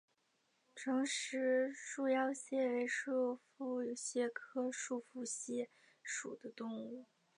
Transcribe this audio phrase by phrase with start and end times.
[0.73, 5.69] 重石束腰蟹为束腹蟹科束腰蟹
[6.03, 7.05] 属的动物。